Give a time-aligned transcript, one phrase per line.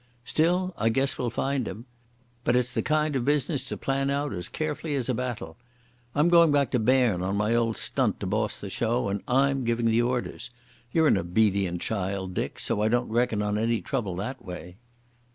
[0.25, 1.85] Still I guess we'll find him.
[2.43, 5.57] But it's the kind of business to plan out as carefully as a battle.
[6.15, 9.63] I'm going back to Berne on my old stunt to boss the show, and I'm
[9.63, 10.49] giving the orders.
[10.91, 14.77] You're an obedient child, Dick, so I don't reckon on any trouble that way."